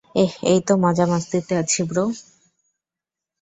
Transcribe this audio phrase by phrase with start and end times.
[0.15, 2.05] এহ, এইতো মজা-মাস্তিতে আছি ব্রো।